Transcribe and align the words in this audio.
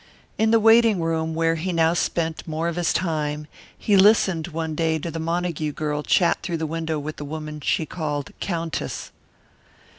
In 0.39 0.49
the 0.49 0.59
waiting 0.59 0.99
room, 0.99 1.35
where 1.35 1.53
he 1.53 1.71
now 1.71 1.93
spent 1.93 2.47
more 2.47 2.67
of 2.67 2.75
his 2.75 2.91
time, 2.91 3.45
he 3.77 3.95
listened 3.95 4.47
one 4.47 4.73
day 4.73 4.97
to 4.97 5.11
the 5.11 5.19
Montague 5.19 5.73
girl 5.73 6.01
chat 6.01 6.39
through 6.41 6.57
the 6.57 6.65
window 6.65 6.97
with 6.97 7.17
the 7.17 7.23
woman 7.23 7.59
she 7.61 7.85
called 7.85 8.31
Countess. 8.39 9.11